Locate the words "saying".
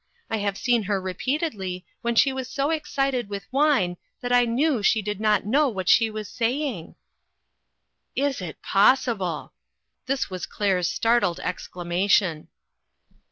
6.27-6.95